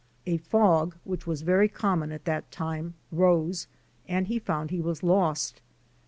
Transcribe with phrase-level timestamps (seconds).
[0.25, 3.67] A fog, which was very common at that time, rose
[4.07, 5.61] and he found he was lost.